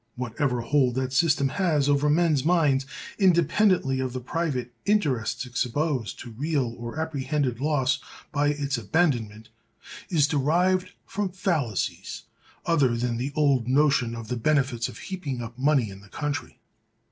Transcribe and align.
Whatever 0.15 0.61
hold 0.61 0.95
that 0.95 1.13
system 1.13 1.47
has 1.49 1.87
over 1.87 2.09
men's 2.09 2.43
minds, 2.43 2.87
independently 3.19 3.99
of 3.99 4.13
the 4.13 4.19
private 4.19 4.73
interests 4.83 5.45
exposed 5.45 6.17
to 6.21 6.31
real 6.31 6.73
or 6.79 6.99
apprehended 6.99 7.59
loss 7.59 7.99
by 8.31 8.47
its 8.47 8.79
abandonment, 8.79 9.49
is 10.09 10.25
derived 10.27 10.93
from 11.05 11.29
fallacies 11.29 12.23
other 12.65 12.97
than 12.97 13.17
the 13.17 13.31
old 13.35 13.67
notion 13.67 14.15
of 14.15 14.27
the 14.27 14.37
benefits 14.37 14.89
of 14.89 14.97
heaping 14.97 15.39
up 15.39 15.55
money 15.59 15.91
in 15.91 16.01
the 16.01 16.09
country. 16.09 16.57